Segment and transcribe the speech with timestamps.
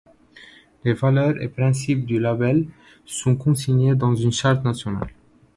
[0.83, 2.65] Les valeurs et principes du label
[3.05, 5.09] sont consignés dans une charte nationale.